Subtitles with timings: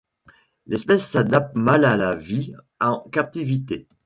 [0.65, 3.87] L'espèce s'adapte mal à la vie en captivité.